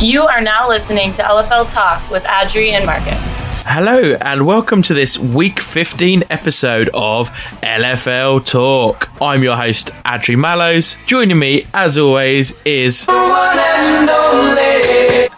[0.00, 3.16] You are now listening to LFL Talk with Adri and Marcus.
[3.64, 7.30] Hello, and welcome to this week 15 episode of
[7.62, 9.08] LFL Talk.
[9.22, 10.98] I'm your host, Adri Mallows.
[11.06, 13.06] Joining me, as always, is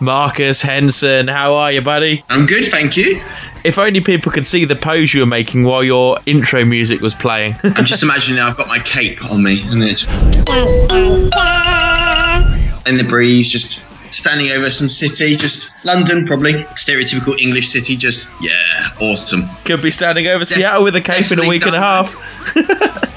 [0.00, 1.28] Marcus Henson.
[1.28, 2.24] How are you, buddy?
[2.28, 3.22] I'm good, thank you.
[3.62, 7.14] If only people could see the pose you were making while your intro music was
[7.14, 7.54] playing.
[7.62, 10.04] I'm just imagining I've got my cape on me and it's
[12.88, 13.84] in the breeze, just
[14.18, 17.96] standing over some city, just London, probably stereotypical English city.
[17.96, 19.48] Just yeah, awesome.
[19.64, 22.14] Could be standing over Seattle with a cape in a week and a half.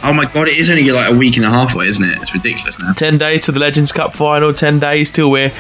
[0.04, 2.18] Oh my god, it is only like a week and a half away, isn't it?
[2.22, 2.94] It's ridiculous now.
[2.94, 5.52] 10 days to the Legends Cup final, 10 days till we're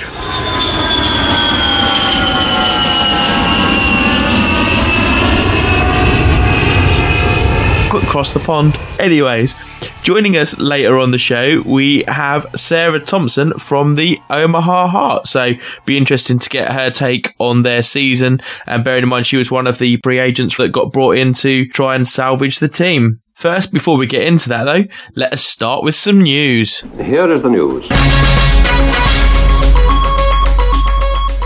[7.94, 8.80] across the pond.
[9.00, 9.54] Anyways,
[10.02, 15.28] joining us later on the show, we have Sarah Thompson from the Omaha Heart.
[15.28, 15.54] So,
[15.86, 18.42] be interesting to get her take on their season.
[18.66, 21.34] And bearing in mind, she was one of the free agents that got brought in
[21.36, 23.22] to try and salvage the team.
[23.36, 24.84] First, before we get into that though,
[25.16, 26.82] let us start with some news.
[26.98, 27.88] Here is the news.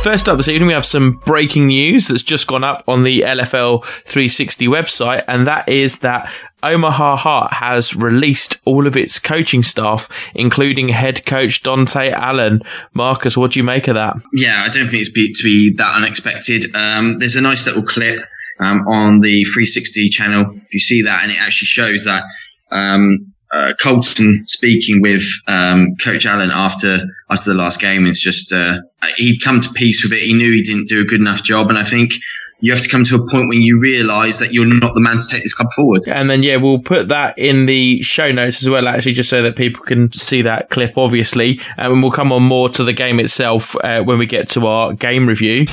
[0.05, 3.21] First up this evening, we have some breaking news that's just gone up on the
[3.21, 6.31] LFL 360 website, and that is that
[6.61, 12.61] Omaha Heart has released all of its coaching staff, including head coach Dante Allen.
[12.93, 14.15] Marcus, what do you make of that?
[14.31, 16.67] Yeah, I don't think it's be, to be that unexpected.
[16.75, 18.19] Um, there's a nice little clip
[18.59, 20.51] um, on the 360 channel.
[20.55, 22.21] If you see that, and it actually shows that
[22.69, 28.05] um, uh, Colton speaking with um, Coach Allen after after the last game.
[28.05, 28.81] It's just uh,
[29.15, 30.19] he'd come to peace with it.
[30.19, 32.13] He knew he didn't do a good enough job, and I think
[32.59, 35.17] you have to come to a point when you realise that you're not the man
[35.19, 36.01] to take this club forward.
[36.07, 39.43] And then, yeah, we'll put that in the show notes as well, actually, just so
[39.43, 41.59] that people can see that clip, obviously.
[41.77, 44.93] And we'll come on more to the game itself uh, when we get to our
[44.93, 45.67] game review.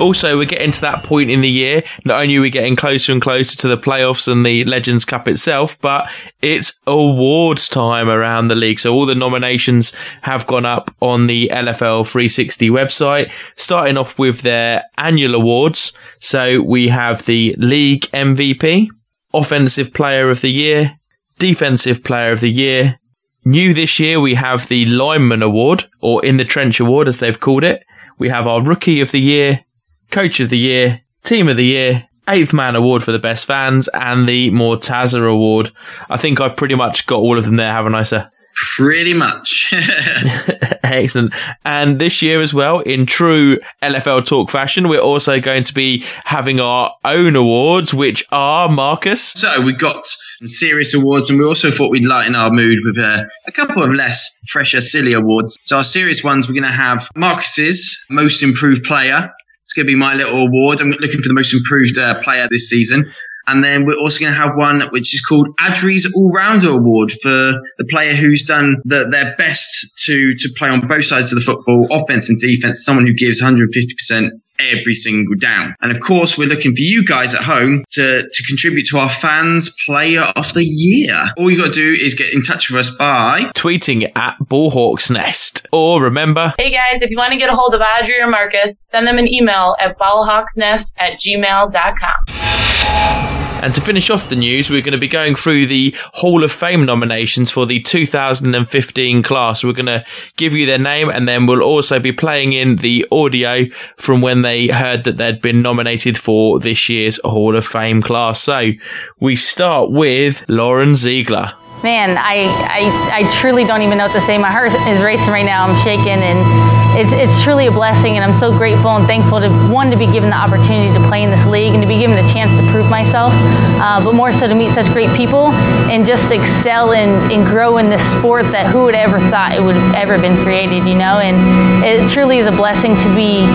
[0.00, 1.82] Also, we're getting to that point in the year.
[2.04, 5.28] Not only are we getting closer and closer to the playoffs and the Legends Cup
[5.28, 8.80] itself, but it's awards time around the league.
[8.80, 14.40] So all the nominations have gone up on the LFL 360 website, starting off with
[14.40, 15.92] their annual awards.
[16.18, 18.88] So we have the league MVP,
[19.32, 20.98] offensive player of the year,
[21.38, 22.98] defensive player of the year.
[23.44, 27.40] New this year, we have the lineman award or in the trench award, as they've
[27.40, 27.84] called it.
[28.18, 29.64] We have our rookie of the year,
[30.12, 33.88] Coach of the Year, Team of the Year, Eighth Man Award for the Best Fans,
[33.94, 35.72] and the Mortaza Award.
[36.10, 38.30] I think I've pretty much got all of them there, haven't I, sir?
[38.54, 39.72] Pretty much.
[40.84, 41.32] Excellent.
[41.64, 46.04] And this year as well, in true LFL talk fashion, we're also going to be
[46.24, 49.22] having our own awards, which are Marcus.
[49.22, 50.06] So we've got
[50.40, 53.82] some serious awards, and we also thought we'd lighten our mood with a, a couple
[53.82, 55.56] of less fresher, silly awards.
[55.62, 59.32] So our serious ones, we're going to have Marcus's most improved player.
[59.72, 60.82] It's going to be my little award.
[60.82, 63.10] I'm looking for the most improved uh, player this season.
[63.46, 67.10] And then we're also going to have one which is called Adri's All Rounder Award
[67.22, 71.38] for the player who's done the, their best to, to play on both sides of
[71.38, 74.28] the football, offense and defense, someone who gives 150%
[74.58, 75.74] every single down.
[75.80, 79.10] And of course, we're looking for you guys at home to, to contribute to our
[79.10, 81.14] fans player of the year.
[81.36, 85.10] All you got to do is get in touch with us by tweeting at Ballhawks
[85.10, 85.66] Nest.
[85.72, 88.78] Or remember, Hey guys, if you want to get a hold of Adri or Marcus,
[88.80, 93.41] send them an email at ballhawksnest at gmail.com.
[93.62, 96.50] And to finish off the news, we're going to be going through the Hall of
[96.50, 99.62] Fame nominations for the 2015 class.
[99.62, 100.04] We're going to
[100.36, 104.42] give you their name and then we'll also be playing in the audio from when
[104.42, 108.40] they heard that they'd been nominated for this year's Hall of Fame class.
[108.40, 108.72] So
[109.20, 111.54] we start with Lauren Ziegler.
[111.84, 114.38] Man, I, I, I truly don't even know what to say.
[114.38, 115.66] My heart is racing right now.
[115.66, 118.16] I'm shaking, and it's, it's truly a blessing.
[118.16, 121.22] And I'm so grateful and thankful to one to be given the opportunity to play
[121.22, 123.32] in this league and to be given the chance to prove myself,
[123.80, 125.52] uh, but more so to meet such great people
[125.92, 129.62] and just excel and, and grow in this sport that who would ever thought it
[129.62, 131.18] would have ever been created, you know?
[131.18, 133.46] And it truly is a blessing to be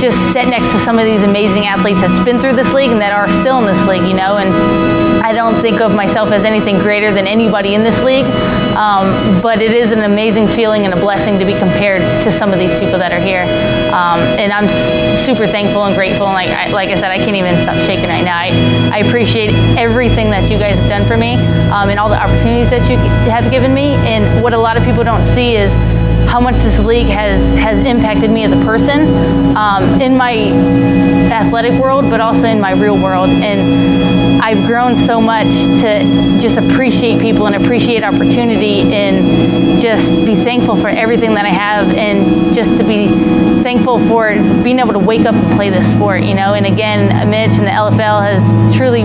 [0.00, 3.00] just set next to some of these amazing athletes that's been through this league and
[3.00, 4.38] that are still in this league, you know?
[4.38, 4.50] And
[5.22, 8.26] I don't think of myself as anything greater than anybody in this league,
[8.80, 12.50] um, but it is an amazing feeling and a blessing to be compared to some
[12.50, 13.42] of these people that are here.
[13.92, 14.68] Um, and I'm
[15.18, 16.26] super thankful and grateful.
[16.26, 18.38] And like I, like I said, I can't even stop shaking right now.
[18.38, 18.48] I,
[18.90, 21.34] I appreciate everything that you guys have done for me
[21.68, 22.96] um, and all the opportunities that you
[23.30, 23.96] have given me.
[23.96, 25.70] And what a lot of people don't see is
[26.30, 30.32] how much this league has has impacted me as a person um, in my
[31.32, 33.28] athletic world, but also in my real world.
[33.28, 35.48] And I've grown so much
[35.82, 41.50] to just appreciate people and appreciate opportunity and just be thankful for everything that I
[41.50, 43.08] have and just to be
[43.64, 44.32] thankful for
[44.62, 46.54] being able to wake up and play this sport, you know.
[46.54, 49.02] And again, Mitch and the LFL has truly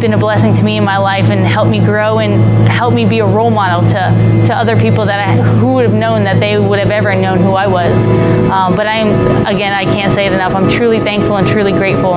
[0.00, 3.04] been a blessing to me in my life and helped me grow and helped me
[3.04, 6.40] be a role model to, to other people that I, who would have known that
[6.40, 7.96] they would have ever known who I was.
[8.50, 10.54] Um, but I'm, again, I can't say it enough.
[10.54, 12.16] I'm truly thankful and truly grateful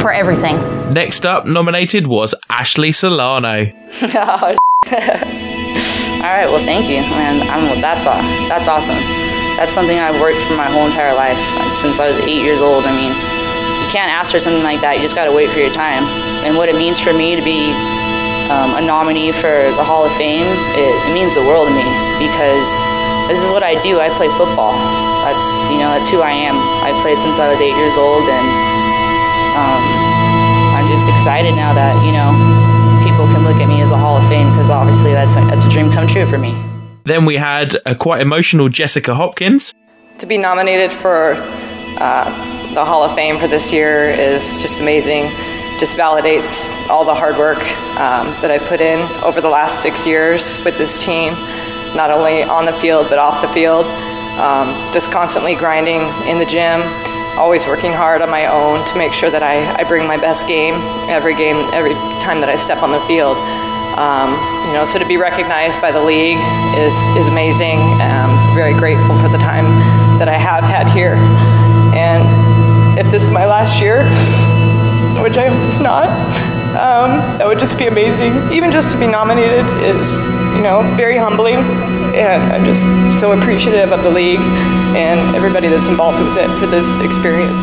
[0.00, 0.56] for everything.
[0.92, 3.72] Next up, nominated was Ashley Solano.
[4.02, 4.56] oh,
[4.86, 7.48] all right, well, thank you, man.
[7.48, 8.98] I'm, that's that's awesome.
[9.56, 11.38] That's something I've worked for my whole entire life
[11.80, 12.84] since I was eight years old.
[12.84, 13.31] I mean, you
[13.92, 14.96] can't ask for something like that.
[14.96, 16.08] You just got to wait for your time.
[16.48, 17.68] And what it means for me to be
[18.48, 21.84] um, a nominee for the Hall of Fame, it, it means the world to me
[22.16, 22.72] because
[23.28, 24.00] this is what I do.
[24.00, 24.72] I play football.
[25.28, 26.56] That's you know that's who I am.
[26.56, 28.48] I played since I was eight years old, and
[29.60, 29.84] um,
[30.74, 32.32] I'm just excited now that you know
[33.04, 35.68] people can look at me as a Hall of Fame because obviously that's that's a
[35.68, 36.56] dream come true for me.
[37.04, 39.72] Then we had a quite emotional Jessica Hopkins.
[40.18, 41.34] To be nominated for
[41.98, 45.28] uh, the Hall of Fame for this year is just amazing.
[45.78, 47.58] Just validates all the hard work
[48.00, 51.34] um, that I put in over the last six years with this team,
[51.94, 53.84] not only on the field but off the field.
[54.40, 56.80] Um, just constantly grinding in the gym,
[57.36, 60.48] always working hard on my own to make sure that I, I bring my best
[60.48, 60.74] game
[61.10, 61.92] every game, every
[62.24, 63.36] time that I step on the field.
[63.98, 64.32] Um,
[64.66, 66.40] you know, so to be recognized by the league
[66.80, 67.78] is is amazing.
[68.00, 69.66] I'm very grateful for the time
[70.18, 71.20] that I have had here.
[73.02, 74.04] And if this is my last year,
[75.24, 76.06] which I hope it's not,
[76.78, 78.52] um, that would just be amazing.
[78.52, 80.20] Even just to be nominated is,
[80.54, 81.56] you know, very humbling.
[82.14, 82.84] And I'm just
[83.18, 87.60] so appreciative of the league and everybody that's involved with it for this experience.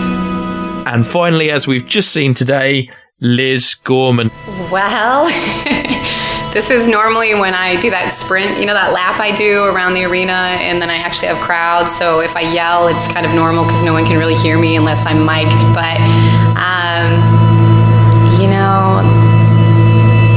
[0.85, 2.89] And finally, as we've just seen today,
[3.21, 4.31] Liz Gorman.
[4.69, 5.29] Well,
[6.53, 9.93] this is normally when I do that sprint, you know, that lap I do around
[9.93, 11.95] the arena, and then I actually have crowds.
[11.95, 14.75] So if I yell, it's kind of normal because no one can really hear me
[14.75, 15.61] unless I'm mic'd.
[15.73, 16.01] But,
[16.57, 17.21] um,
[18.41, 19.05] you know,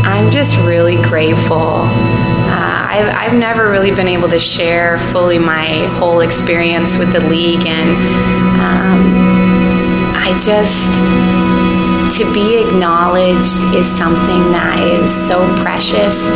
[0.05, 1.89] I'm just really grateful.
[1.89, 7.21] Uh, I've, I've never really been able to share fully my whole experience with the
[7.21, 7.91] league, and
[8.61, 11.42] um, I just
[12.13, 16.29] to be acknowledged is something that is so precious.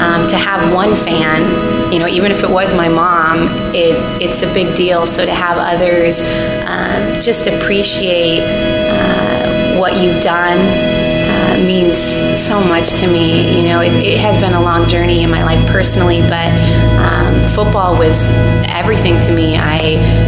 [0.00, 4.42] Um, to have one fan, you know, even if it was my mom, it, it's
[4.42, 5.06] a big deal.
[5.06, 6.20] So to have others
[6.66, 11.96] um, just appreciate uh, what you've done uh, means
[12.40, 13.56] so much to me.
[13.56, 16.50] You know, it, it, has been a long journey in my life personally, but
[16.98, 18.30] um, football was
[18.68, 19.56] everything to me.
[19.56, 19.78] I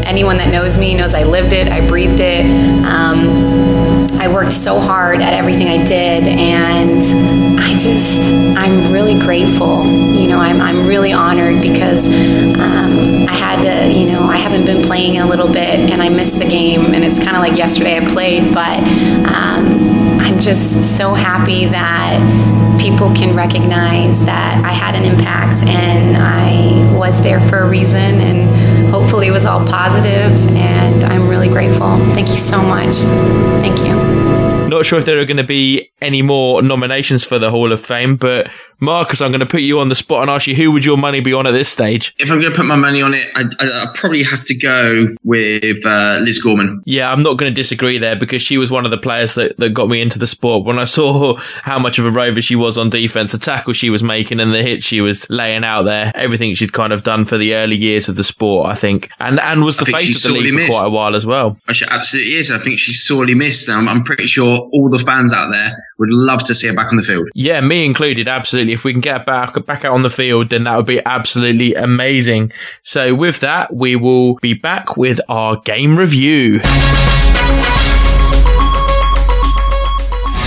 [0.04, 2.44] anyone that knows me knows I lived it, I breathed it.
[2.84, 3.51] Um,
[4.22, 8.20] I worked so hard at everything I did, and I just,
[8.56, 9.82] I'm really grateful.
[9.84, 14.64] You know, I'm, I'm really honored because um, I had to, you know, I haven't
[14.64, 17.42] been playing in a little bit and I missed the game, and it's kind of
[17.42, 18.78] like yesterday I played, but
[19.26, 26.16] um, I'm just so happy that people can recognize that I had an impact and
[26.16, 31.52] I was there for a reason, and hopefully it was all positive, and I'm really
[31.52, 31.96] grateful.
[32.14, 32.96] Thank you so much.
[33.62, 34.21] Thank you.
[34.82, 37.80] Not sure if there are going to be any more nominations for the Hall of
[37.80, 38.50] Fame, but
[38.80, 40.96] Marcus, I'm going to put you on the spot and ask you who would your
[40.96, 42.12] money be on at this stage?
[42.18, 44.58] If I'm going to put my money on it, I, I, I probably have to
[44.58, 46.82] go with uh, Liz Gorman.
[46.84, 49.56] Yeah, I'm not going to disagree there because she was one of the players that,
[49.58, 50.66] that got me into the sport.
[50.66, 53.88] When I saw how much of a rover she was on defense, the tackle she
[53.88, 57.24] was making and the hit she was laying out there, everything she'd kind of done
[57.24, 60.32] for the early years of the sport, I think, and and was the face of
[60.32, 61.56] the league for quite a while as well.
[61.70, 62.50] She absolutely is.
[62.50, 63.68] I think she's sorely missed.
[63.68, 66.90] I'm, I'm pretty sure all the fans out there would love to see her back
[66.90, 67.28] on the field.
[67.34, 68.72] Yeah, me included, absolutely.
[68.72, 71.74] If we can get back back out on the field, then that would be absolutely
[71.74, 72.52] amazing.
[72.82, 76.60] So with that, we will be back with our game review.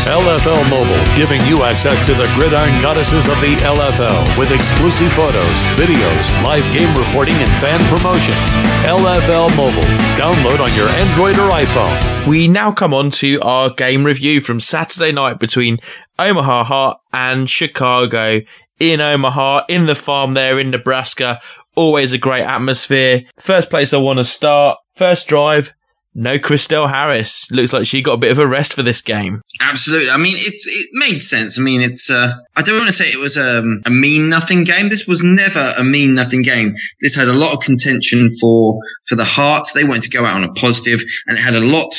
[0.05, 5.57] LFL Mobile, giving you access to the gridiron goddesses of the LFL with exclusive photos,
[5.73, 8.37] videos, live game reporting, and fan promotions.
[8.85, 9.81] LFL Mobile.
[10.15, 12.27] Download on your Android or iPhone.
[12.27, 15.79] We now come on to our game review from Saturday night between
[16.19, 18.41] Omaha Heart and Chicago
[18.79, 21.41] in Omaha, in the farm there in Nebraska.
[21.73, 23.23] Always a great atmosphere.
[23.39, 24.77] First place I want to start.
[24.93, 25.73] First drive,
[26.15, 27.51] no Christelle Harris.
[27.51, 29.41] Looks like she got a bit of a rest for this game.
[29.59, 30.09] Absolutely.
[30.09, 31.59] I mean, it's it made sense.
[31.59, 34.63] I mean, it's uh, I don't want to say it was um, a mean nothing
[34.63, 34.89] game.
[34.89, 36.75] This was never a mean nothing game.
[37.01, 39.73] This had a lot of contention for for the Hearts.
[39.73, 41.93] They wanted to go out on a positive, and it had a lot.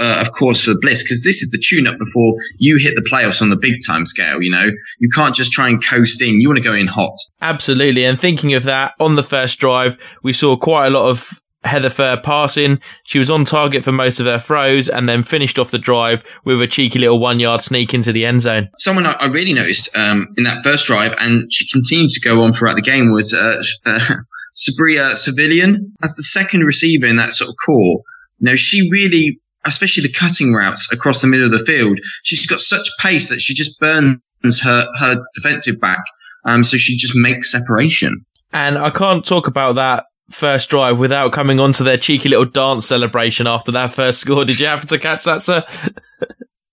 [0.00, 3.02] Uh, of course, for Bliss, because this is the tune up before you hit the
[3.02, 4.40] playoffs on the big time scale.
[4.40, 4.64] You know,
[4.98, 6.40] you can't just try and coast in.
[6.40, 7.14] You want to go in hot.
[7.42, 8.04] Absolutely.
[8.06, 11.90] And thinking of that, on the first drive, we saw quite a lot of Heather
[11.90, 12.80] Furr passing.
[13.04, 16.24] She was on target for most of her throws and then finished off the drive
[16.44, 18.68] with a cheeky little one yard sneak into the end zone.
[18.78, 22.42] Someone I, I really noticed um, in that first drive, and she continued to go
[22.42, 23.98] on throughout the game, was uh, uh,
[24.56, 28.02] Sabria Civilian as the second receiver in that sort of core.
[28.40, 32.46] You know, she really, especially the cutting routes across the middle of the field, she's
[32.46, 34.18] got such pace that she just burns
[34.62, 36.02] her, her defensive back.
[36.44, 38.26] Um, so she just makes separation.
[38.52, 40.04] And I can't talk about that
[40.34, 44.44] first drive without coming on to their cheeky little dance celebration after that first score.
[44.44, 45.64] Did you happen to catch that, sir?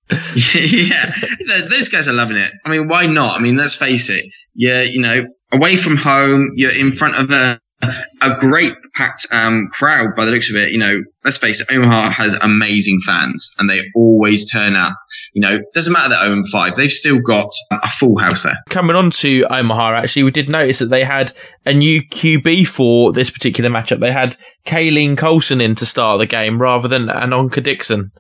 [0.56, 1.14] yeah,
[1.70, 2.52] those guys are loving it.
[2.66, 3.40] I mean, why not?
[3.40, 4.26] I mean, let's face it.
[4.56, 9.68] Yeah, you know, away from home, you're in front of a a great packed um,
[9.72, 10.72] crowd by the looks of it.
[10.72, 14.94] You know, let's face it, Omaha has amazing fans and they always turn up.
[15.34, 18.58] You know, doesn't matter that own five, they've still got a full house there.
[18.70, 21.34] Coming on to Omaha, actually, we did notice that they had
[21.66, 24.00] a new QB for this particular matchup.
[24.00, 28.12] They had Kayleen Colson in to start the game rather than Anonka Dixon.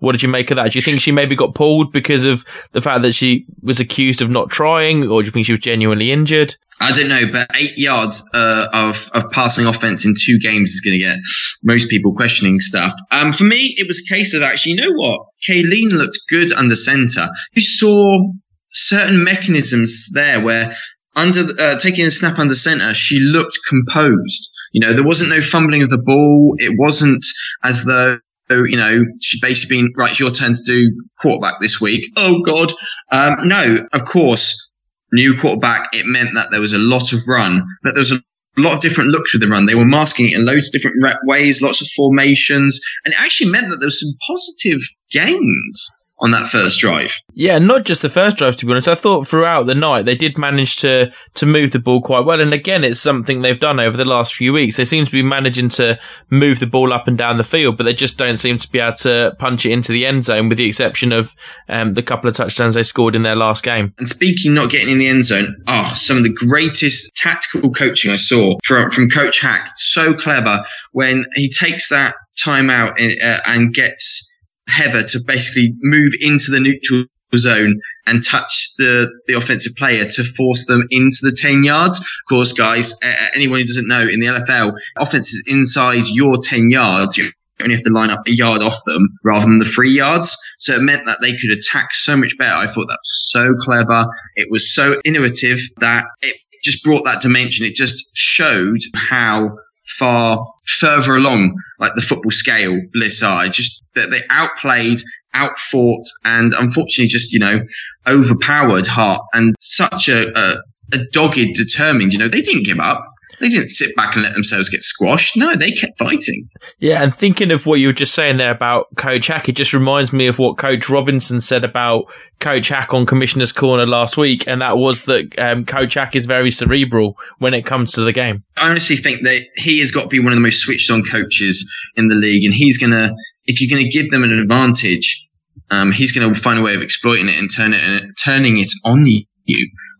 [0.00, 0.72] What did you make of that?
[0.72, 4.20] Do you think she maybe got pulled because of the fact that she was accused
[4.20, 6.56] of not trying, or do you think she was genuinely injured?
[6.80, 10.80] I don't know, but eight yards uh, of of passing offense in two games is
[10.80, 11.18] going to get
[11.62, 12.94] most people questioning stuff.
[13.10, 15.26] Um, for me, it was a case of actually, you know what?
[15.46, 17.28] Kayleen looked good under center.
[17.52, 18.32] You saw
[18.72, 20.72] certain mechanisms there where
[21.16, 24.50] under uh, taking a snap under center, she looked composed.
[24.72, 26.54] You know, there wasn't no fumbling of the ball.
[26.58, 27.24] It wasn't
[27.62, 28.18] as though
[28.56, 32.04] you know, she'd basically been, right, it's your turn to do quarterback this week.
[32.16, 32.72] Oh, God.
[33.10, 34.70] Um, no, of course,
[35.12, 38.20] new quarterback, it meant that there was a lot of run, but there was a
[38.56, 39.66] lot of different looks with the run.
[39.66, 43.50] They were masking it in loads of different ways, lots of formations, and it actually
[43.50, 44.80] meant that there was some positive
[45.10, 45.88] gains
[46.20, 47.14] on that first drive.
[47.34, 48.88] Yeah, not just the first drive to be honest.
[48.88, 52.40] I thought throughout the night they did manage to to move the ball quite well.
[52.40, 54.76] And again, it's something they've done over the last few weeks.
[54.76, 55.98] They seem to be managing to
[56.28, 58.78] move the ball up and down the field, but they just don't seem to be
[58.78, 61.34] able to punch it into the end zone, with the exception of
[61.68, 63.94] um, the couple of touchdowns they scored in their last game.
[63.98, 68.10] And speaking not getting in the end zone, oh, some of the greatest tactical coaching
[68.10, 69.72] I saw from from Coach Hac.
[69.76, 74.29] So clever when he takes that time out and, uh, and gets
[74.68, 77.04] Heather to basically move into the neutral
[77.36, 81.98] zone and touch the, the offensive player to force them into the 10 yards.
[81.98, 82.94] Of course, guys,
[83.34, 87.16] anyone who doesn't know, in the LFL, offense is inside your 10 yards.
[87.16, 87.30] You
[87.62, 90.36] only have to line up a yard off them rather than the three yards.
[90.58, 92.54] So it meant that they could attack so much better.
[92.54, 94.06] I thought that was so clever.
[94.36, 97.66] It was so innovative that it just brought that dimension.
[97.66, 99.58] It just showed how
[100.00, 103.48] far further along, like the football scale, Bliss are.
[103.48, 104.98] Just that they outplayed,
[105.34, 107.60] outfought, and unfortunately just, you know,
[108.08, 110.56] overpowered Heart and such a, a,
[110.94, 113.04] a dogged, determined, you know, they didn't give up.
[113.38, 115.36] They didn't sit back and let themselves get squashed.
[115.36, 116.48] No, they kept fighting.
[116.78, 119.72] Yeah, and thinking of what you were just saying there about Coach Hac, it just
[119.72, 122.04] reminds me of what Coach Robinson said about
[122.40, 126.26] Coach Hac on Commissioner's Corner last week, and that was that um, Coach Hac is
[126.26, 128.44] very cerebral when it comes to the game.
[128.56, 131.02] I honestly think that he has got to be one of the most switched on
[131.04, 133.14] coaches in the league, and he's going to,
[133.46, 135.26] if you're going to give them an advantage,
[135.70, 138.58] um, he's going to find a way of exploiting it and turn it, and turning
[138.58, 139.24] it on you.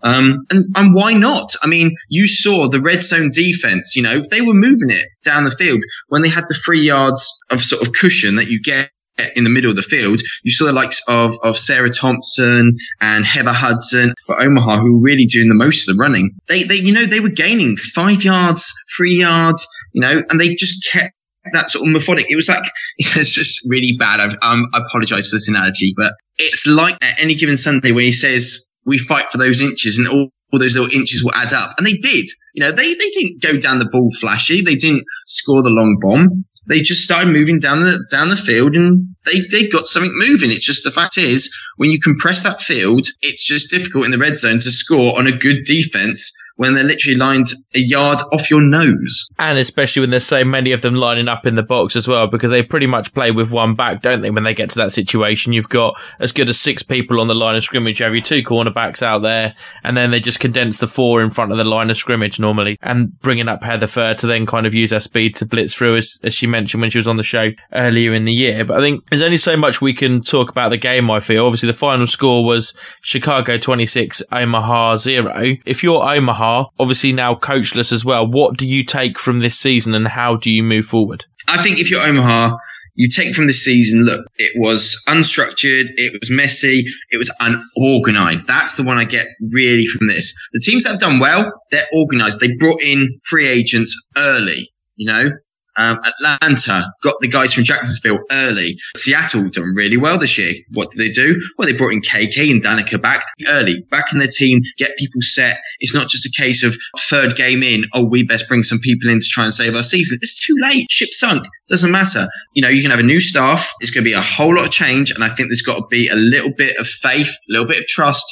[0.02, 1.54] Um, and, and why not?
[1.62, 5.44] I mean, you saw the red zone defense, you know, they were moving it down
[5.44, 8.90] the field when they had the three yards of sort of cushion that you get
[9.36, 10.20] in the middle of the field.
[10.42, 15.02] You saw the likes of, of Sarah Thompson and Heather Hudson for Omaha who were
[15.02, 16.32] really doing the most of the running.
[16.48, 20.54] They, they, you know, they were gaining five yards, three yards, you know, and they
[20.54, 21.14] just kept
[21.52, 22.26] that sort of methodic.
[22.28, 22.64] It was like,
[22.98, 24.20] it's just really bad.
[24.20, 28.04] I've, um, I apologize for this analogy, but it's like at any given Sunday where
[28.04, 31.52] he says, we fight for those inches and all, all those little inches will add
[31.52, 31.74] up.
[31.78, 32.28] And they did.
[32.54, 34.62] You know, they, they didn't go down the ball flashy.
[34.62, 36.44] They didn't score the long bomb.
[36.68, 40.50] They just started moving down the, down the field and they, they got something moving.
[40.50, 44.18] It's just the fact is when you compress that field, it's just difficult in the
[44.18, 48.50] red zone to score on a good defense when they're literally lined a yard off
[48.50, 49.26] your nose.
[49.38, 52.26] And especially when there's so many of them lining up in the box as well,
[52.26, 54.28] because they pretty much play with one back, don't they?
[54.28, 57.34] When they get to that situation, you've got as good as six people on the
[57.34, 58.00] line of scrimmage.
[58.00, 61.56] Your two cornerbacks out there, and then they just condense the four in front of
[61.56, 64.90] the line of scrimmage normally, and bringing up Heather Furr to then kind of use
[64.90, 67.52] her speed to blitz through, as, as she mentioned when she was on the show
[67.72, 68.66] earlier in the year.
[68.66, 71.46] But I think there's only so much we can talk about the game, I feel.
[71.46, 75.56] Obviously, the final score was Chicago 26, Omaha 0.
[75.64, 78.26] If you're Omaha, obviously now coachless as well.
[78.26, 81.24] What do you take from this season and how do you move forward?
[81.48, 82.56] I think if you're Omaha,
[82.94, 88.46] you take from this season, look, it was unstructured, it was messy, it was unorganized.
[88.46, 90.34] That's the one I get really from this.
[90.52, 92.40] The teams that have done well, they're organized.
[92.40, 95.30] They brought in free agents early, you know,
[95.76, 98.76] Um, Atlanta got the guys from Jacksonville early.
[98.96, 100.54] Seattle done really well this year.
[100.72, 101.40] What did they do?
[101.56, 105.20] Well, they brought in KK and Danica back early, back in their team, get people
[105.20, 105.58] set.
[105.78, 106.76] It's not just a case of
[107.08, 109.82] third game in, oh, we best bring some people in to try and save our
[109.82, 110.18] season.
[110.20, 110.86] It's too late.
[110.90, 111.46] Ship sunk.
[111.68, 112.28] Doesn't matter.
[112.54, 113.72] You know, you can have a new staff.
[113.80, 115.10] It's going to be a whole lot of change.
[115.10, 117.78] And I think there's got to be a little bit of faith, a little bit
[117.78, 118.24] of trust.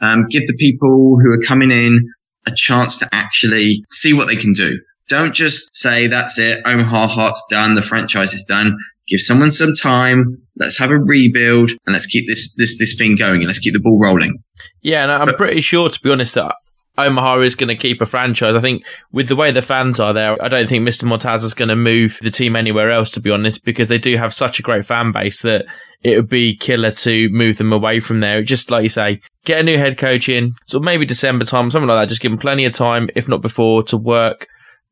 [0.00, 2.10] Um, give the people who are coming in
[2.46, 4.78] a chance to actually see what they can do.
[5.08, 6.62] Don't just say that's it.
[6.64, 7.74] Omaha Heart's done.
[7.74, 8.76] The franchise is done.
[9.08, 10.42] Give someone some time.
[10.56, 13.72] Let's have a rebuild and let's keep this this this thing going and let's keep
[13.74, 14.42] the ball rolling.
[14.82, 16.54] Yeah, and I'm But- pretty sure, to be honest, that
[16.98, 18.56] Omaha is going to keep a franchise.
[18.56, 18.82] I think
[19.12, 21.04] with the way the fans are there, I don't think Mr.
[21.04, 24.16] Mortaz is going to move the team anywhere else, to be honest, because they do
[24.16, 25.66] have such a great fan base that
[26.02, 28.42] it would be killer to move them away from there.
[28.42, 31.86] Just like you say, get a new head coach in, so maybe December time, something
[31.88, 32.08] like that.
[32.08, 34.46] Just give them plenty of time, if not before, to work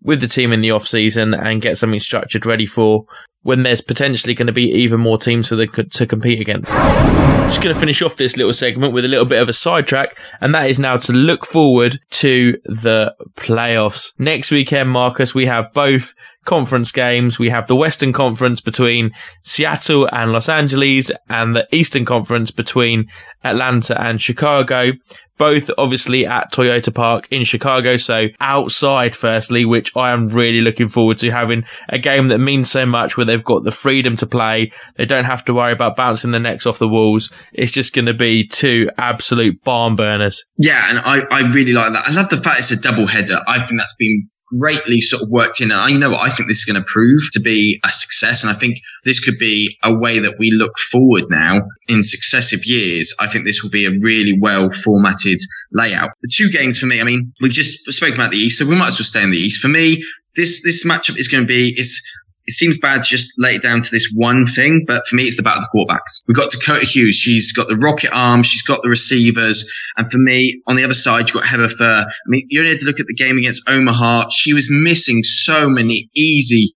[0.04, 3.06] with the team in the off season and get something structured ready for
[3.42, 6.72] when there's potentially going to be even more teams for the to compete against.
[6.72, 10.18] Just going to finish off this little segment with a little bit of a sidetrack,
[10.40, 14.12] and that is now to look forward to the playoffs.
[14.18, 16.14] Next weekend, Marcus, we have both
[16.44, 17.38] conference games.
[17.38, 23.06] We have the Western Conference between Seattle and Los Angeles, and the Eastern Conference between
[23.42, 24.92] Atlanta and Chicago.
[25.36, 30.86] Both obviously at Toyota Park in Chicago, so outside firstly, which I am really looking
[30.86, 34.26] forward to having a game that means so much where they've got the freedom to
[34.26, 34.70] play.
[34.96, 37.30] They don't have to worry about bouncing the necks off the walls.
[37.52, 40.44] It's just going to be two absolute barn burners.
[40.56, 42.06] Yeah, and I, I really like that.
[42.06, 43.40] I love the fact it's a double header.
[43.48, 45.70] I think that's been greatly sort of worked in.
[45.70, 48.42] And I know I think this is going to prove to be a success.
[48.42, 52.64] And I think this could be a way that we look forward now in successive
[52.64, 53.14] years.
[53.18, 55.40] I think this will be a really well formatted
[55.72, 56.10] layout.
[56.22, 58.76] The two games for me, I mean, we've just spoken about the East, so we
[58.76, 59.60] might as well stay in the East.
[59.60, 60.04] For me,
[60.36, 62.02] this, this matchup is going to be, it's,
[62.46, 65.24] it seems bad to just lay it down to this one thing, but for me,
[65.24, 66.22] it's the battle of the quarterbacks.
[66.26, 67.16] We've got Dakota Hughes.
[67.16, 68.42] She's got the rocket arm.
[68.42, 69.70] She's got the receivers.
[69.96, 72.04] And for me, on the other side, you've got Heather Furr.
[72.06, 74.28] I mean, you only had to look at the game against Omaha.
[74.30, 76.74] She was missing so many easy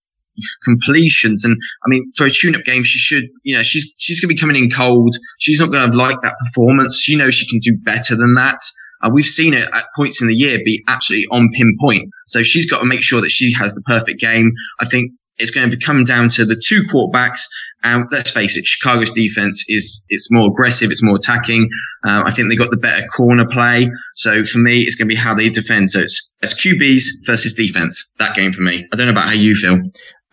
[0.65, 1.45] completions.
[1.45, 4.35] And I mean, for a tune-up game, she should, you know, she's, she's going to
[4.35, 5.17] be coming in cold.
[5.39, 6.99] She's not going to like that performance.
[6.99, 8.61] She knows she can do better than that.
[9.03, 12.11] Uh, we've seen it at points in the year be absolutely on pinpoint.
[12.27, 14.53] So she's got to make sure that she has the perfect game.
[14.81, 17.43] I think it's going to coming down to the two quarterbacks.
[17.83, 21.69] And let's face it, Chicago's defense is it's more aggressive, it's more attacking.
[22.05, 23.91] Um, I think they got the better corner play.
[24.15, 25.91] So for me, it's going to be how they defend.
[25.91, 28.11] So it's, it's QBs versus defense.
[28.19, 28.87] That game for me.
[28.93, 29.79] I don't know about how you feel.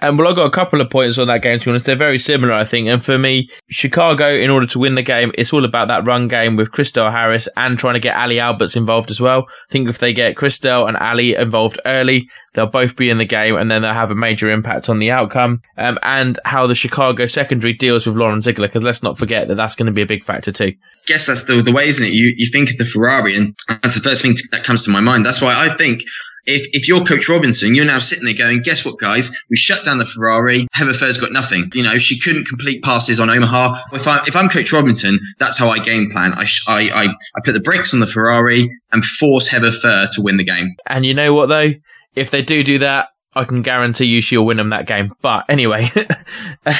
[0.02, 1.86] And well, I've got a couple of points on that game, to be honest.
[1.86, 2.90] They're very similar, I think.
[2.90, 6.28] And for me, Chicago, in order to win the game, it's all about that run
[6.28, 9.46] game with Christelle Harris and trying to get Alli Alberts involved as well.
[9.48, 13.26] I think if they get Christelle and Alli involved early, they'll both be in the
[13.26, 15.62] game and then they'll have a major impact on the outcome.
[15.78, 19.56] Um, and how the Chicago secondary deals with Lauren Ziegler, because let's not forget that
[19.56, 20.74] that's going to be a big factor too.
[20.74, 22.12] I guess that's the, the way, isn't it?
[22.12, 25.00] You, you think of the Ferrari and that's the first thing that comes to my
[25.00, 25.26] mind.
[25.26, 26.02] That's why I think
[26.46, 29.32] if, if you're Coach Robinson, you're now sitting there going, guess what, guys?
[29.50, 30.68] We shut down the Ferrari.
[30.72, 31.72] Heather Furr's got nothing.
[31.74, 33.84] You know, she couldn't complete passes on Omaha.
[33.94, 36.34] If, I, if I'm Coach Robinson, that's how I game plan.
[36.34, 40.08] I, sh- I, I, I put the brakes on the Ferrari and force Heather Furr
[40.14, 40.76] to win the game.
[40.86, 41.72] And you know what though?
[42.16, 45.12] If they do do that, I can guarantee you she'll win them that game.
[45.22, 45.92] But anyway,
[46.66, 46.76] um,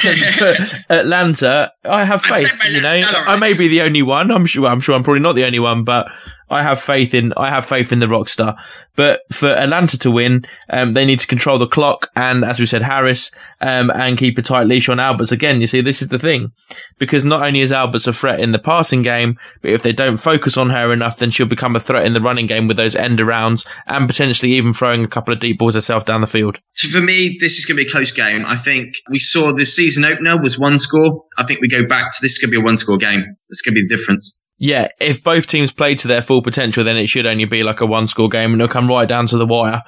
[0.88, 2.50] Atlanta, I have faith.
[2.70, 4.30] You know, I may be the only one.
[4.30, 4.66] I'm sure.
[4.66, 6.06] I'm sure I'm probably not the only one, but
[6.48, 7.32] I have faith in.
[7.36, 8.56] I have faith in the rock star.
[8.94, 12.66] But for Atlanta to win, um, they need to control the clock, and as we
[12.66, 13.30] said, Harris,
[13.60, 15.32] um, and keep a tight leash on Alberts.
[15.32, 16.52] Again, you see, this is the thing,
[16.98, 20.16] because not only is Alberts a threat in the passing game, but if they don't
[20.16, 22.96] focus on her enough, then she'll become a threat in the running game with those
[22.96, 26.58] end arounds and potentially even throwing a couple of deep balls herself down the field.
[26.72, 28.46] So for me, this is going to be a close game.
[28.46, 31.24] I think we saw the season opener was one score.
[31.36, 33.24] I think we go back to this is going to be a one score game.
[33.50, 34.42] Is going to be the difference.
[34.58, 37.80] Yeah, if both teams play to their full potential, then it should only be like
[37.80, 39.82] a one score game and it'll come right down to the wire.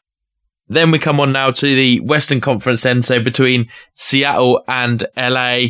[0.69, 5.69] Then we come on now to the Western Conference then, so between Seattle and LA.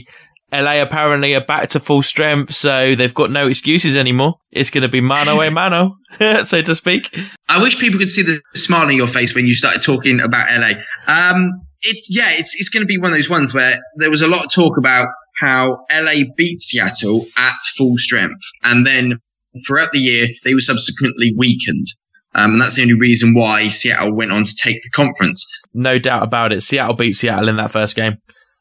[0.51, 4.37] LA apparently are back to full strength, so they've got no excuses anymore.
[4.51, 5.99] It's going to be mano a mano,
[6.45, 7.17] so to speak.
[7.49, 10.49] I wish people could see the smile on your face when you started talking about
[10.51, 10.71] LA.
[11.07, 14.23] Um, it's yeah, it's it's going to be one of those ones where there was
[14.23, 19.20] a lot of talk about how LA beat Seattle at full strength, and then
[19.66, 21.87] throughout the year they were subsequently weakened.
[22.35, 25.46] Um, and that's the only reason why Seattle went on to take the conference.
[25.72, 26.62] No doubt about it.
[26.62, 28.18] Seattle beat Seattle in that first game.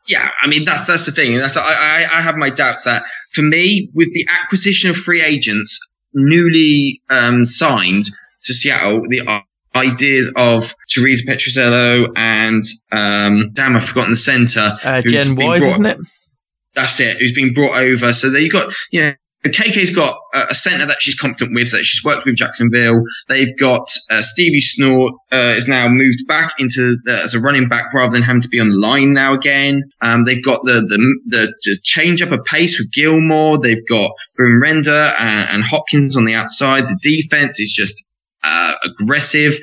[0.07, 1.37] Yeah, I mean that's that's the thing.
[1.37, 5.21] That's I, I I have my doubts that for me with the acquisition of free
[5.21, 5.79] agents
[6.13, 8.05] newly um, signed
[8.43, 9.43] to Seattle, the
[9.75, 14.73] ideas of Teresa Petrozello and um, damn, I've forgotten the centre.
[14.83, 15.99] Uh, Jen Wise, isn't it?
[16.77, 17.17] That's it.
[17.17, 18.13] Who's been brought over?
[18.13, 19.13] So there you got you know
[19.45, 23.03] KK's got a, centre that she's competent with, that she's worked with Jacksonville.
[23.27, 27.67] They've got uh, Stevie Schnoor uh, is now moved back into the, as a running
[27.67, 29.83] back rather than having to be on the line now again.
[30.01, 33.59] Um, they've got the, the, the the change up of pace with Gilmore.
[33.59, 36.87] They've got Brunrender and, and, Hopkins on the outside.
[36.87, 38.07] The defense is just
[38.43, 39.53] uh, aggressive.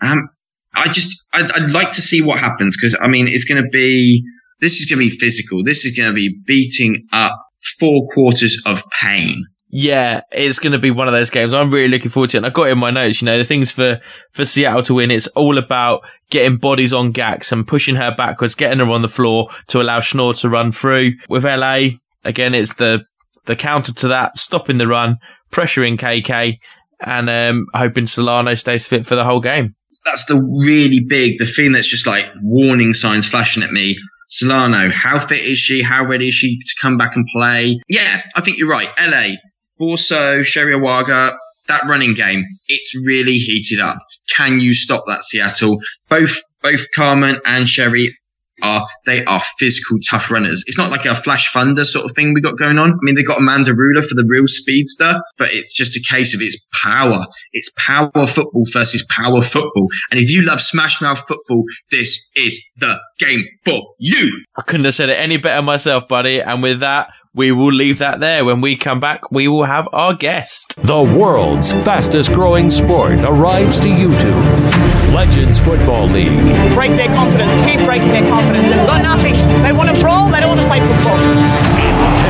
[0.00, 0.28] Um,
[0.74, 3.68] I just I'd, I'd like to see what happens because I mean it's going to
[3.68, 4.24] be
[4.60, 5.64] this is going to be physical.
[5.64, 7.38] This is going to be beating up
[7.78, 9.44] four quarters of pain.
[9.68, 11.52] Yeah, it's going to be one of those games.
[11.52, 12.38] I'm really looking forward to it.
[12.38, 15.10] And I got in my notes, you know, the things for, for Seattle to win,
[15.10, 19.08] it's all about getting bodies on Gax and pushing her backwards, getting her on the
[19.08, 21.12] floor to allow Schnorr to run through.
[21.28, 21.88] With LA,
[22.24, 23.04] again, it's the,
[23.46, 25.18] the counter to that, stopping the run,
[25.50, 26.58] pressuring KK
[27.00, 29.74] and, um, hoping Solano stays fit for the whole game.
[30.04, 34.90] That's the really big, the thing that's just like warning signs flashing at me Solano,
[34.90, 35.82] how fit is she?
[35.82, 37.80] How ready is she to come back and play?
[37.88, 38.88] Yeah, I think you're right.
[39.00, 39.36] LA,
[39.80, 41.36] Borso, Sherry Awaga,
[41.68, 43.98] that running game, it's really heated up.
[44.28, 45.78] Can you stop that, Seattle?
[46.08, 48.16] Both, both Carmen and Sherry
[48.62, 50.64] are they are physical, tough runners.
[50.66, 52.92] It's not like a flash thunder sort of thing we got going on.
[52.92, 56.34] I mean, they got Amanda Rula for the real speedster, but it's just a case
[56.34, 57.26] of it's power.
[57.52, 59.88] It's power football versus power football.
[60.10, 64.44] And if you love smash mouth football, this is the game for you.
[64.56, 66.40] I couldn't have said it any better myself, buddy.
[66.40, 68.44] And with that, we will leave that there.
[68.44, 70.74] When we come back, we will have our guest.
[70.78, 74.95] The world's fastest growing sport arrives to YouTube.
[75.16, 76.28] Legends Football League.
[76.74, 77.50] Break their confidence.
[77.64, 78.68] Keep breaking their confidence.
[78.68, 79.32] They've got nothing.
[79.62, 80.30] They want to brawl.
[80.30, 81.16] They don't want to play football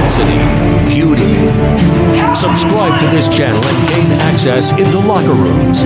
[0.07, 0.38] intensity,
[0.87, 1.35] beauty.
[2.35, 5.83] Subscribe to this channel and gain access into locker rooms,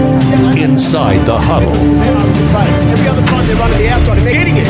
[0.56, 1.74] inside the huddle.
[2.92, 4.66] Every other time they run to the outside and they're hitting it.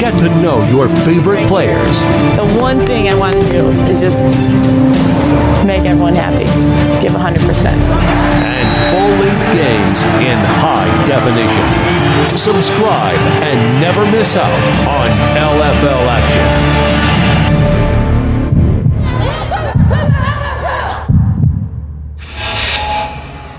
[0.00, 2.02] Get to know your favorite players.
[2.34, 4.24] The one thing I want to do is just
[5.64, 6.44] make everyone happy,
[7.02, 7.66] give 100%.
[7.66, 11.66] And full length games in high definition.
[12.36, 14.52] Subscribe and never miss out
[14.86, 16.98] on LFL action.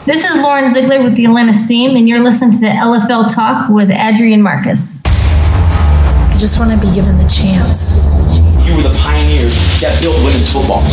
[0.06, 3.70] This is Lauren Ziegler with the Atlanta Steam, and you're listening to the LFL Talk
[3.70, 5.02] with Adrian Marcus.
[5.06, 8.39] I just want to be given the chance.
[8.70, 10.84] You were the pioneers that built women's football.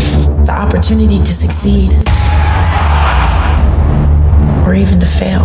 [0.47, 1.93] The opportunity to succeed,
[4.67, 5.45] or even to fail.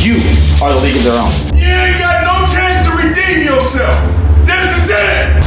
[0.00, 0.16] You
[0.64, 1.30] are the league of their own.
[1.54, 4.00] You ain't got no chance to redeem yourself.
[4.46, 5.44] This is it.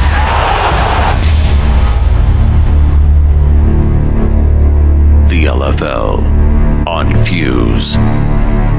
[5.28, 7.96] The LFL on Fuse.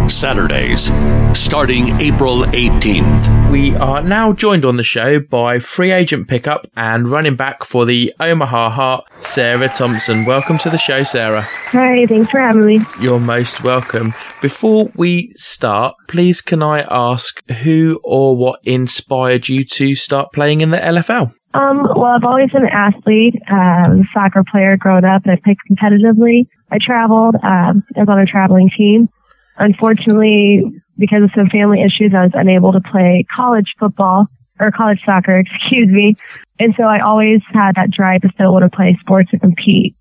[0.07, 0.91] Saturdays,
[1.37, 3.51] starting April 18th.
[3.51, 7.85] We are now joined on the show by free agent pickup and running back for
[7.85, 10.25] the Omaha Heart, Sarah Thompson.
[10.25, 11.41] Welcome to the show, Sarah.
[11.41, 12.79] Hi, thanks for having me.
[13.01, 14.13] You're most welcome.
[14.41, 20.61] Before we start, please can I ask who or what inspired you to start playing
[20.61, 21.33] in the LFL?
[21.53, 25.57] Um, well, I've always been an athlete, um, soccer player growing up, and I played
[25.69, 26.47] competitively.
[26.69, 27.35] I traveled.
[27.35, 29.09] Um, I was on a traveling team.
[29.57, 30.63] Unfortunately,
[30.97, 34.27] because of some family issues, I was unable to play college football
[34.59, 36.15] or college soccer, excuse me.
[36.59, 39.95] And so I always had that drive to still want to play sports and compete.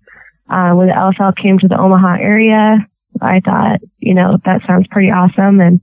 [0.49, 2.77] Uh, when the LFL came to the Omaha area,
[3.21, 5.59] I thought, you know, that sounds pretty awesome.
[5.59, 5.81] And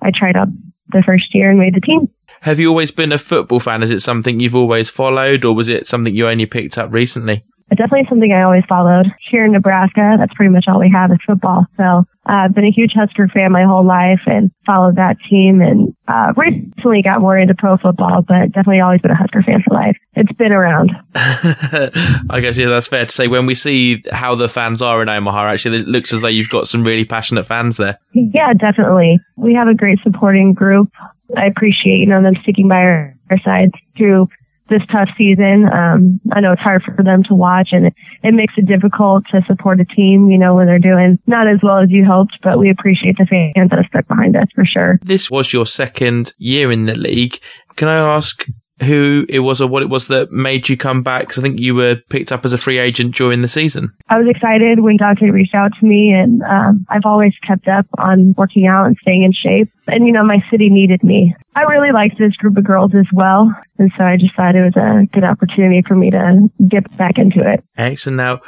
[0.00, 0.48] I tried out
[0.88, 2.08] the first year and made the team.
[2.42, 3.82] Have you always been a football fan?
[3.82, 7.42] Is it something you've always followed or was it something you only picked up recently?
[7.72, 9.06] It's definitely something I always followed.
[9.30, 11.64] Here in Nebraska, that's pretty much all we have is football.
[11.78, 12.04] So uh,
[12.44, 16.34] I've been a huge Husker fan my whole life and followed that team and uh,
[16.36, 19.96] recently got more into pro football, but definitely always been a Husker fan for life.
[20.12, 20.92] It's been around.
[21.14, 23.26] I guess, yeah, that's fair to say.
[23.26, 26.50] When we see how the fans are in Omaha, actually, it looks as though you've
[26.50, 27.98] got some really passionate fans there.
[28.12, 29.18] Yeah, definitely.
[29.36, 30.90] We have a great supporting group.
[31.38, 34.28] I appreciate, you know, them sticking by our, our side through
[34.68, 35.66] this tough season.
[35.72, 39.24] Um, I know it's hard for them to watch and it, it makes it difficult
[39.30, 42.38] to support a team, you know, when they're doing not as well as you hoped,
[42.42, 44.98] but we appreciate the fans that have stuck behind us for sure.
[45.02, 47.38] This was your second year in the league.
[47.76, 48.46] Can I ask
[48.82, 51.22] who it was or what it was that made you come back?
[51.22, 53.92] Because I think you were picked up as a free agent during the season.
[54.08, 57.86] I was excited when Dante reached out to me, and um, I've always kept up
[57.98, 59.70] on working out and staying in shape.
[59.86, 61.34] And, you know, my city needed me.
[61.54, 63.54] I really liked this group of girls as well.
[63.78, 67.18] And so I just thought it was a good opportunity for me to get back
[67.18, 67.62] into it.
[67.76, 68.16] Excellent.
[68.16, 68.40] Now,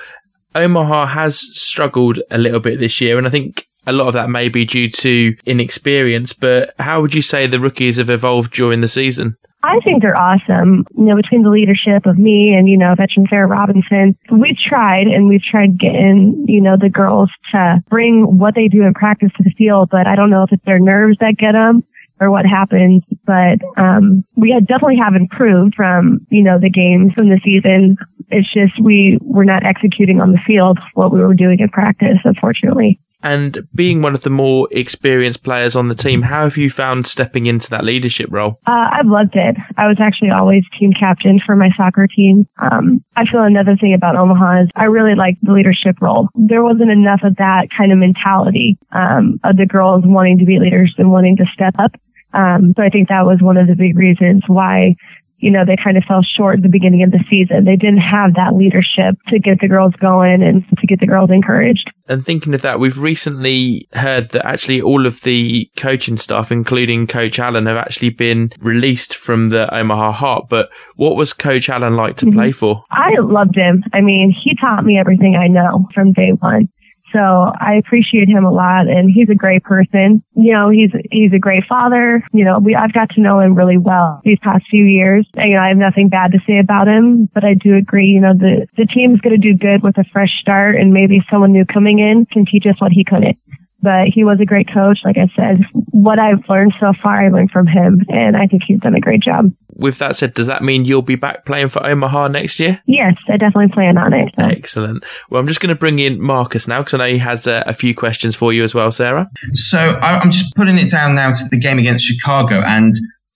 [0.55, 4.31] Omaha has struggled a little bit this year, and I think a lot of that
[4.31, 8.81] may be due to inexperience, but how would you say the rookies have evolved during
[8.81, 9.37] the season?
[9.64, 10.85] I think they're awesome.
[10.96, 15.07] You know, between the leadership of me and, you know, veteran Sarah Robinson, we've tried
[15.07, 19.31] and we've tried getting, you know, the girls to bring what they do in practice
[19.37, 21.83] to the field, but I don't know if it's their nerves that get them
[22.20, 27.29] or what happens, but um, we definitely have improved from you know the games from
[27.29, 27.96] the season.
[28.29, 32.18] It's just we were not executing on the field what we were doing in practice,
[32.24, 33.00] unfortunately.
[33.25, 37.07] And being one of the more experienced players on the team, how have you found
[37.07, 38.61] stepping into that leadership role?
[38.67, 39.57] Uh, I've loved it.
[39.79, 42.47] I was actually always team captain for my soccer team.
[42.61, 46.29] Um, I feel another thing about Omaha is I really like the leadership role.
[46.35, 50.59] There wasn't enough of that kind of mentality um, of the girls wanting to be
[50.61, 51.93] leaders and wanting to step up.
[52.35, 54.97] Um, so I think that was one of the big reasons why
[55.45, 57.67] you know, they kind of fell short at the beginning of the season.
[57.67, 61.29] They didn't have that leadership to get the girls going and to get the girls
[61.31, 61.93] encouraged.
[62.09, 67.07] And thinking of that, we've recently heard that actually all of the coaching staff, including
[67.07, 70.47] Coach Allen, have actually been released from the Omaha Heart.
[70.49, 72.39] But what was Coach Allen like to mm-hmm.
[72.39, 72.83] play for?
[72.91, 73.85] I loved him.
[73.93, 76.69] I mean, he taught me everything I know from day one.
[77.14, 80.22] So I appreciate him a lot and he's a great person.
[80.35, 82.22] You know, he's, he's a great father.
[82.33, 85.27] You know, we, I've got to know him really well these past few years.
[85.35, 88.09] And, you know, I have nothing bad to say about him, but I do agree,
[88.09, 91.22] you know, the, the team's going to do good with a fresh start and maybe
[91.31, 93.38] someone new coming in can teach us what he couldn't
[93.85, 95.01] but he was a great coach.
[95.05, 98.62] Like I said, what I've learned so far, I learned from him, and I think
[98.66, 101.68] he's done a great job with that said, does that mean you'll be back playing
[101.68, 102.81] for Omaha next year?
[102.87, 104.33] Yes, I definitely plan on it.
[104.38, 104.47] So.
[104.47, 105.05] Excellent.
[105.31, 107.64] Well, I'm just going to bring in Marcus now because I know he has a,
[107.66, 109.29] a, few questions for you as well, Sarah.
[109.53, 112.94] So I'm just putting it down now to the game against Chicago, and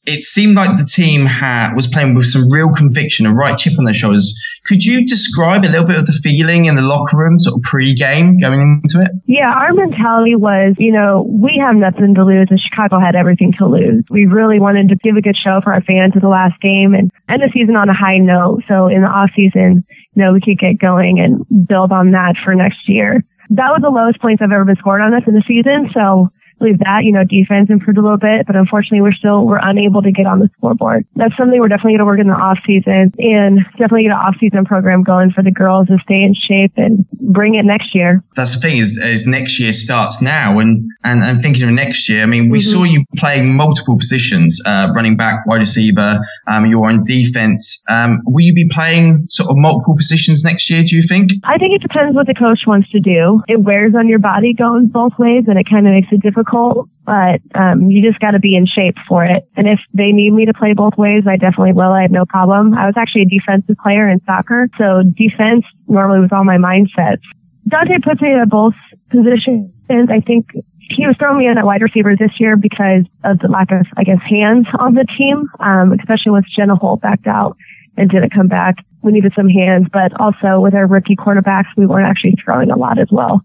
[0.09, 3.75] it seemed like the team had, was playing with some real conviction, a right chip
[3.79, 4.33] on their shoulders.
[4.67, 7.63] Could you describe a little bit of the feeling in the locker room, sort of
[7.63, 9.13] pre-game going into it?
[9.27, 13.53] Yeah, our mentality was, you know, we have nothing to lose, and Chicago had everything
[13.59, 14.05] to lose.
[14.11, 16.95] We really wanted to give a good show for our fans at the last game
[16.95, 18.65] and end the season on a high note.
[18.67, 19.85] So in the off season,
[20.17, 23.23] you know, we could get going and build on that for next year.
[23.51, 25.91] That was the lowest points I've ever been scored on us in the season.
[25.93, 29.61] So believe that, you know, defense improved a little bit, but unfortunately we're still, we're
[29.63, 31.07] unable to get on the scoreboard.
[31.15, 34.19] That's something we're definitely going to work in the off season and definitely get an
[34.19, 37.95] off season program going for the girls to stay in shape and bring it next
[37.95, 38.23] year.
[38.37, 42.09] That's the thing is, is next year starts now and, and, and thinking of next
[42.09, 42.71] year, I mean, we mm-hmm.
[42.71, 47.83] saw you playing multiple positions, uh, running back, wide receiver, um, you're on defense.
[47.89, 51.31] Um, will you be playing sort of multiple positions next year, do you think?
[51.45, 53.43] I think it depends what the coach wants to do.
[53.47, 56.48] It wears on your body going both ways and it kind of makes it difficult
[56.49, 59.49] difficult, but um, you just got to be in shape for it.
[59.57, 61.93] And if they need me to play both ways, I definitely will.
[61.93, 62.75] I have no problem.
[62.75, 67.23] I was actually a defensive player in soccer, so defense normally was all my mindsets.
[67.69, 68.75] Dante puts me at both
[69.11, 69.71] positions.
[69.91, 70.47] I think
[70.81, 73.87] he was throwing me in at wide receiver this year because of the lack of,
[73.97, 77.57] I guess, hands on the team, um, especially with Jenna Holt backed out
[77.97, 78.77] and didn't come back.
[79.03, 82.77] We needed some hands, but also with our rookie quarterbacks, we weren't actually throwing a
[82.77, 83.43] lot as well.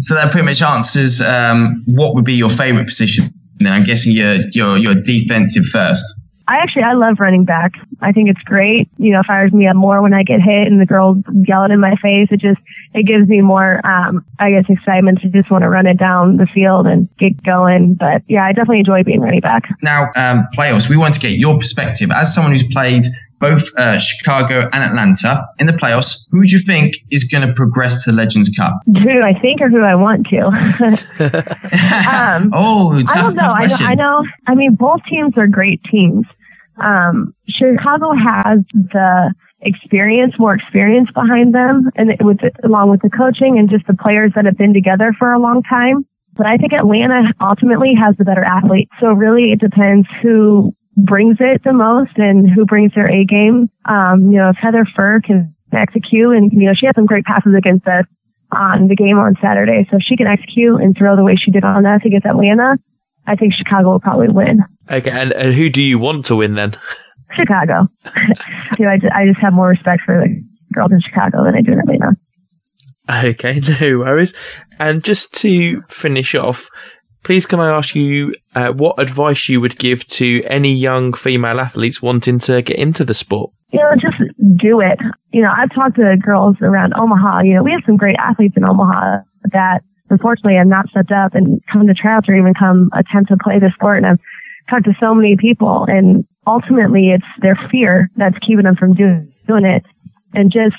[0.00, 3.32] So that pretty much answers um, what would be your favourite position.
[3.58, 6.04] Then I'm guessing you're, you're, you're defensive first.
[6.48, 7.72] I actually, I love running back.
[8.00, 8.88] I think it's great.
[8.96, 11.80] You know, fires me up more when I get hit and the girls yelling in
[11.80, 12.28] my face.
[12.30, 12.58] It just,
[12.94, 16.38] it gives me more, um, I guess, excitement to just want to run it down
[16.38, 17.96] the field and get going.
[18.00, 19.64] But yeah, I definitely enjoy being running back.
[19.82, 23.04] Now, um, playoffs, we want to get your perspective as someone who's played
[23.40, 26.26] both uh, Chicago and Atlanta in the playoffs.
[26.30, 28.74] Who do you think is going to progress to the Legends Cup?
[28.86, 30.46] Who I think or who I want to?
[32.10, 33.42] um, oh, tough, I don't know.
[33.42, 33.76] I know.
[33.80, 34.24] I know.
[34.46, 36.26] I mean, both teams are great teams.
[36.80, 43.58] Um, Chicago has the experience, more experience behind them, and with along with the coaching
[43.58, 46.06] and just the players that have been together for a long time.
[46.36, 48.88] But I think Atlanta ultimately has the better athlete.
[49.00, 50.72] So really, it depends who
[51.04, 53.70] brings it the most and who brings their A game.
[53.84, 57.24] Um, you know, if Heather Furr can execute and, you know, she had some great
[57.24, 58.04] passes against us
[58.50, 59.86] on the game on Saturday.
[59.90, 62.78] So if she can execute and throw the way she did on us against Atlanta,
[63.26, 64.60] I think Chicago will probably win.
[64.90, 65.10] Okay.
[65.10, 66.76] And, and who do you want to win then?
[67.36, 67.86] Chicago.
[68.78, 71.60] you know, I, I just have more respect for the girls in Chicago than I
[71.60, 72.16] do in Atlanta.
[73.10, 74.34] Okay, no worries.
[74.78, 76.68] And just to finish off,
[77.22, 81.60] please can I ask you uh, what advice you would give to any young female
[81.60, 83.50] athletes wanting to get into the sport?
[83.72, 84.16] You know, just
[84.56, 84.98] do it.
[85.32, 87.40] You know, I've talked to girls around Omaha.
[87.42, 89.18] You know, we have some great athletes in Omaha
[89.52, 93.36] that unfortunately have not stepped up and come to tryouts or even come attempt to
[93.42, 93.98] play the sport.
[93.98, 94.20] And I've
[94.70, 99.30] talked to so many people and ultimately it's their fear that's keeping them from doing,
[99.46, 99.84] doing it.
[100.32, 100.76] And just,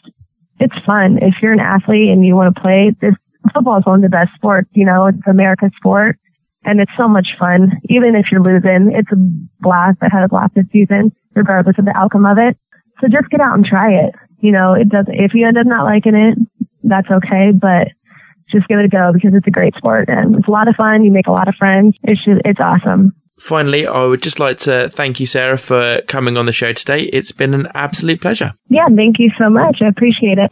[0.59, 1.19] it's fun.
[1.21, 3.13] If you're an athlete and you want to play, this
[3.53, 4.69] football is one of the best sports.
[4.73, 6.17] You know, it's America's sport,
[6.63, 7.71] and it's so much fun.
[7.89, 9.17] Even if you're losing, it's a
[9.59, 9.99] blast.
[10.01, 12.57] I had a blast this season, regardless of the outcome of it.
[13.01, 14.13] So just get out and try it.
[14.39, 15.05] You know, it does.
[15.07, 16.37] If you end up not liking it,
[16.83, 17.51] that's okay.
[17.53, 17.89] But
[18.51, 20.75] just give it a go because it's a great sport and it's a lot of
[20.75, 21.03] fun.
[21.03, 21.95] You make a lot of friends.
[22.03, 23.13] It's just, it's awesome.
[23.39, 27.03] Finally, I would just like to thank you, Sarah, for coming on the show today.
[27.03, 28.53] It's been an absolute pleasure.
[28.67, 29.79] Yeah, thank you so much.
[29.81, 30.51] I appreciate it.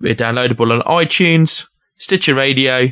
[0.00, 2.88] We're downloadable on iTunes, Stitcher Radio,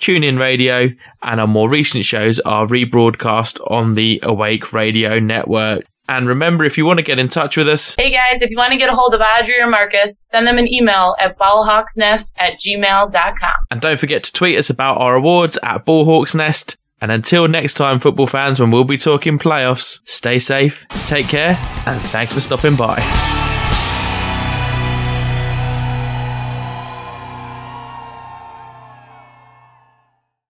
[0.00, 0.90] TuneIn Radio,
[1.22, 5.84] and our more recent shows are rebroadcast on the Awake Radio Network.
[6.08, 8.56] And remember, if you want to get in touch with us, Hey guys, if you
[8.56, 12.32] want to get a hold of Adri or Marcus, send them an email at ballhawksnest
[12.36, 13.56] at gmail.com.
[13.70, 16.76] and don't forget to tweet us about our awards at ballhawksnest.
[17.00, 21.58] And until next time, football fans, when we'll be talking playoffs, stay safe, take care,
[21.86, 23.55] and thanks for stopping by.